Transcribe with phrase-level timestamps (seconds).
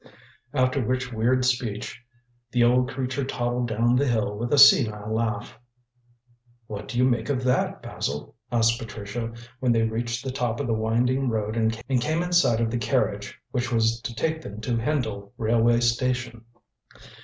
[0.55, 2.01] After which weird speech
[2.49, 5.59] the old creature toddled down the hill with a senile laugh.
[6.65, 10.65] "What do you make of that, Basil?" asked Patricia, when they reached the top of
[10.65, 14.59] the winding road and came in sight of the carriage which was to take them
[14.61, 16.45] to Hendle railway station.